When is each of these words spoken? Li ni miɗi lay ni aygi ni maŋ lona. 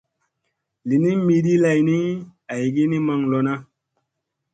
Li 0.87 0.95
ni 1.03 1.11
miɗi 1.25 1.53
lay 1.63 1.79
ni 1.87 1.95
aygi 2.53 2.83
ni 2.89 2.97
maŋ 3.07 3.21
lona. 3.31 3.53